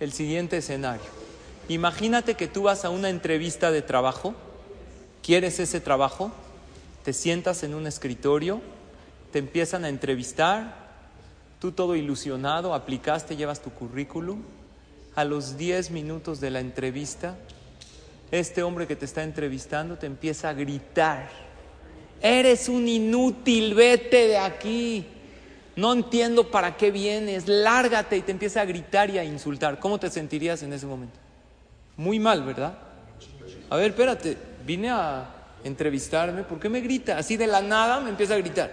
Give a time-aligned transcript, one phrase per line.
[0.00, 1.06] el siguiente escenario.
[1.68, 4.34] Imagínate que tú vas a una entrevista de trabajo,
[5.22, 6.32] quieres ese trabajo,
[7.02, 8.60] te sientas en un escritorio,
[9.32, 10.86] te empiezan a entrevistar,
[11.60, 14.42] tú todo ilusionado, aplicaste, llevas tu currículum,
[15.14, 17.36] a los 10 minutos de la entrevista,
[18.30, 21.28] este hombre que te está entrevistando te empieza a gritar,
[22.20, 25.06] eres un inútil, vete de aquí
[25.76, 29.78] no entiendo para qué vienes, lárgate y te empieza a gritar y a insultar.
[29.78, 31.18] ¿Cómo te sentirías en ese momento?
[31.98, 32.78] Muy mal, ¿verdad?
[33.68, 35.30] A ver, espérate, vine a
[35.64, 37.18] entrevistarme, ¿por qué me grita?
[37.18, 38.70] Así de la nada me empieza a gritar.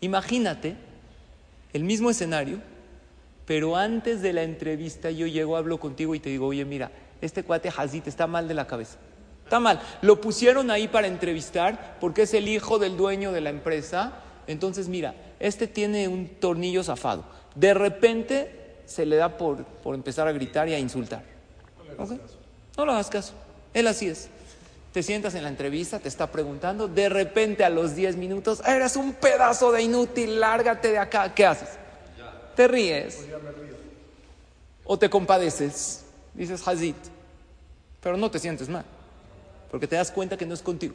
[0.00, 0.76] Imagínate
[1.72, 2.58] el mismo escenario,
[3.46, 7.44] pero antes de la entrevista yo llego, hablo contigo y te digo, oye, mira, este
[7.44, 8.98] cuate Hazit está mal de la cabeza.
[9.44, 9.80] Está mal.
[10.02, 14.88] Lo pusieron ahí para entrevistar porque es el hijo del dueño de la empresa entonces,
[14.88, 17.24] mira, este tiene un tornillo zafado.
[17.54, 21.22] De repente se le da por, empezar a gritar y a insultar.
[22.76, 23.32] No le hagas caso.
[23.72, 24.28] Él así es.
[24.92, 28.94] Te sientas en la entrevista, te está preguntando, de repente a los 10 minutos, eres
[28.94, 31.34] un pedazo de inútil, lárgate de acá.
[31.34, 31.70] ¿Qué haces?
[32.54, 33.26] Te ríes.
[34.84, 36.04] O te compadeces.
[36.34, 36.96] Dices, Hazit.
[38.00, 38.84] Pero no te sientes mal.
[39.70, 40.94] Porque te das cuenta que no es contigo.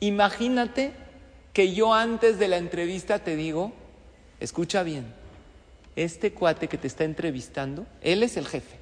[0.00, 0.92] Imagínate
[1.58, 3.72] que yo antes de la entrevista te digo,
[4.38, 5.12] escucha bien,
[5.96, 8.76] este cuate que te está entrevistando, él es el jefe.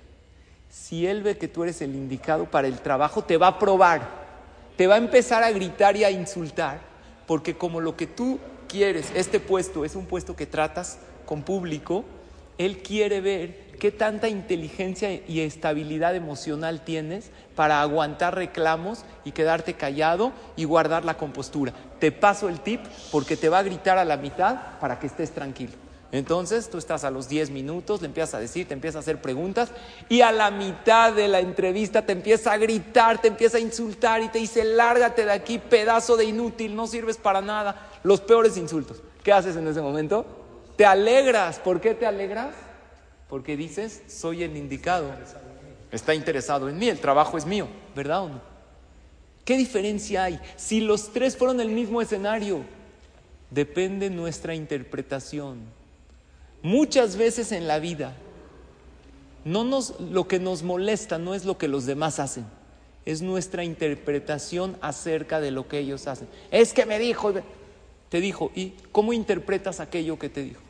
[0.68, 4.06] Si él ve que tú eres el indicado para el trabajo, te va a probar,
[4.76, 6.80] te va a empezar a gritar y a insultar,
[7.26, 8.38] porque como lo que tú
[8.68, 12.04] quieres, este puesto es un puesto que tratas con público,
[12.58, 19.74] él quiere ver qué tanta inteligencia y estabilidad emocional tienes para aguantar reclamos y quedarte
[19.74, 21.72] callado y guardar la compostura.
[21.98, 25.32] Te paso el tip porque te va a gritar a la mitad para que estés
[25.32, 25.72] tranquilo.
[26.12, 29.20] Entonces tú estás a los 10 minutos, le empiezas a decir, te empieza a hacer
[29.20, 29.70] preguntas
[30.08, 34.22] y a la mitad de la entrevista te empieza a gritar, te empieza a insultar
[34.22, 37.88] y te dice, lárgate de aquí, pedazo de inútil, no sirves para nada.
[38.02, 39.02] Los peores insultos.
[39.24, 40.24] ¿Qué haces en ese momento?
[40.76, 41.58] Te alegras.
[41.58, 42.65] ¿Por qué te alegras?
[43.28, 45.12] Porque dices, soy el indicado.
[45.90, 48.40] Está interesado en mí, el trabajo es mío, ¿verdad o no?
[49.44, 50.40] ¿Qué diferencia hay?
[50.56, 52.64] Si los tres fueron el mismo escenario,
[53.50, 55.60] depende nuestra interpretación.
[56.62, 58.16] Muchas veces en la vida,
[59.44, 62.44] no nos, lo que nos molesta no es lo que los demás hacen,
[63.04, 66.26] es nuestra interpretación acerca de lo que ellos hacen.
[66.50, 67.32] Es que me dijo,
[68.08, 70.65] te dijo, ¿y cómo interpretas aquello que te dijo?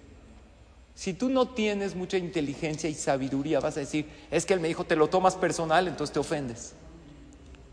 [0.96, 4.68] Si tú no tienes mucha inteligencia y sabiduría, vas a decir, es que él me
[4.68, 6.72] dijo, te lo tomas personal, entonces te ofendes.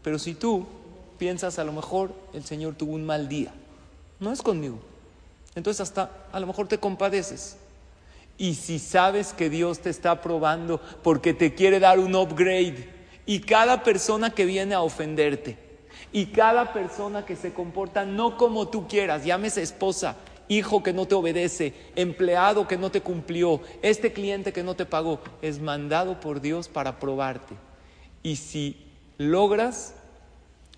[0.03, 0.67] Pero si tú
[1.17, 3.53] piensas, a lo mejor el Señor tuvo un mal día,
[4.19, 4.77] no es conmigo.
[5.55, 7.55] Entonces hasta a lo mejor te compadeces.
[8.37, 12.89] Y si sabes que Dios te está probando porque te quiere dar un upgrade,
[13.25, 15.57] y cada persona que viene a ofenderte,
[16.11, 20.17] y cada persona que se comporta no como tú quieras, llámese esposa,
[20.47, 24.85] hijo que no te obedece, empleado que no te cumplió, este cliente que no te
[24.85, 27.55] pagó, es mandado por Dios para probarte.
[28.21, 28.77] Y si
[29.17, 29.95] logras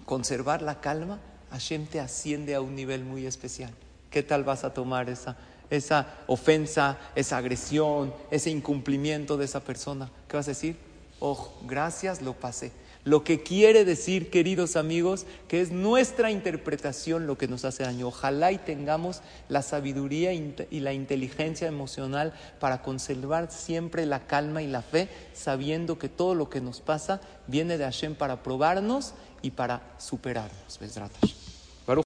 [0.05, 1.19] conservar la calma,
[1.51, 3.71] Hashem te asciende a un nivel muy especial.
[4.09, 5.37] ¿Qué tal vas a tomar esa,
[5.69, 10.09] esa ofensa, esa agresión, ese incumplimiento de esa persona?
[10.27, 10.77] ¿Qué vas a decir?
[11.19, 12.71] Oh, gracias, lo pasé.
[13.05, 18.07] Lo que quiere decir, queridos amigos, que es nuestra interpretación lo que nos hace daño.
[18.07, 24.67] Ojalá y tengamos la sabiduría y la inteligencia emocional para conservar siempre la calma y
[24.67, 29.13] la fe, sabiendo que todo lo que nos pasa viene de Hashem para probarnos
[29.43, 30.79] y para superarnos.